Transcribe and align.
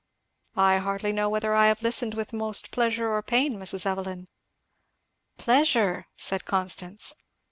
"I 0.57 0.77
hardly 0.79 1.11
know 1.11 1.29
whether 1.29 1.53
I 1.53 1.67
have 1.67 1.83
listened 1.83 2.15
with 2.15 2.33
most 2.33 2.71
pleasure 2.71 3.13
or 3.13 3.21
pain, 3.21 3.59
Mrs. 3.59 3.85
Evelyn." 3.85 4.29
"Pleasure!" 5.37 6.07
said 6.15 6.43
Constance. 6.43 7.13